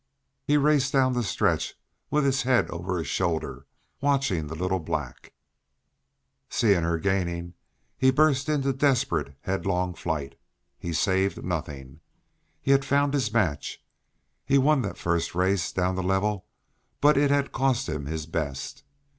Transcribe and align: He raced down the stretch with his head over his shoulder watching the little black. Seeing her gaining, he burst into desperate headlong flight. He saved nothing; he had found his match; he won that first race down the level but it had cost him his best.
He 0.47 0.57
raced 0.57 0.91
down 0.93 1.13
the 1.13 1.21
stretch 1.21 1.75
with 2.09 2.25
his 2.25 2.41
head 2.41 2.71
over 2.71 2.97
his 2.97 3.05
shoulder 3.05 3.67
watching 4.01 4.47
the 4.47 4.55
little 4.55 4.79
black. 4.79 5.31
Seeing 6.49 6.81
her 6.81 6.97
gaining, 6.97 7.53
he 7.99 8.09
burst 8.09 8.49
into 8.49 8.73
desperate 8.73 9.35
headlong 9.41 9.93
flight. 9.93 10.39
He 10.79 10.91
saved 10.91 11.45
nothing; 11.45 11.99
he 12.59 12.71
had 12.71 12.83
found 12.83 13.13
his 13.13 13.31
match; 13.31 13.79
he 14.43 14.57
won 14.57 14.81
that 14.81 14.97
first 14.97 15.35
race 15.35 15.71
down 15.71 15.93
the 15.93 16.01
level 16.01 16.47
but 16.99 17.15
it 17.15 17.29
had 17.29 17.51
cost 17.51 17.87
him 17.87 18.07
his 18.07 18.25
best. 18.25 18.83